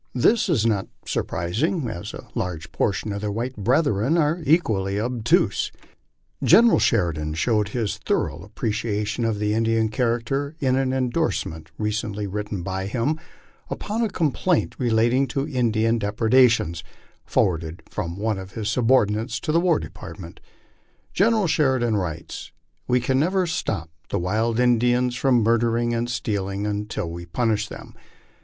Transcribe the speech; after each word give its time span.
This 0.15 0.49
is 0.49 0.65
not 0.65 0.87
surprising, 1.05 1.87
as 1.87 2.11
a 2.15 2.27
large 2.33 2.71
proportion 2.71 3.13
of 3.13 3.21
their 3.21 3.31
white 3.31 3.55
brethren 3.55 4.17
are 4.17 4.41
equally 4.47 4.99
obtuse. 4.99 5.71
Lieutenant 5.71 6.49
General 6.49 6.79
Sheridan 6.79 7.33
showed 7.35 7.67
his 7.69 7.99
thorough 7.99 8.41
appreciation 8.41 9.23
of 9.25 9.37
the 9.37 9.53
Indian 9.53 9.89
character, 9.89 10.55
in 10.59 10.75
an 10.75 10.91
endorsement 10.91 11.69
recently 11.77 12.25
written 12.25 12.63
by 12.63 12.87
him 12.87 13.19
upon 13.69 14.01
a 14.01 14.09
complaint 14.09 14.73
relating 14.79 15.27
to 15.27 15.47
Indian 15.47 15.99
depredations, 15.99 16.83
forwarded 17.23 17.83
from 17.87 18.17
one 18.17 18.39
of 18.39 18.53
his 18.53 18.69
subordinates 18.71 19.39
to 19.41 19.51
the 19.51 19.59
War 19.61 19.77
Depart 19.77 20.17
ment. 20.19 20.39
General 21.13 21.45
Sheridan 21.45 21.95
writes," 21.95 22.51
We 22.87 22.99
can 23.01 23.19
never 23.19 23.45
stop 23.45 23.91
the 24.09 24.17
wild 24.17 24.59
Indians 24.59 25.15
from 25.15 25.43
murdering 25.43 25.93
and 25.93 26.09
stealing 26.09 26.65
until 26.65 27.07
we 27.07 27.27
punish 27.27 27.67
them. 27.69 27.93